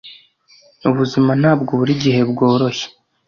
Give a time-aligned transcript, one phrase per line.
[0.89, 2.87] ubuzima ntabwo buri gihe bworoshye